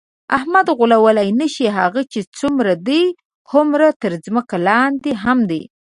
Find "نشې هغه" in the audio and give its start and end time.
1.39-2.01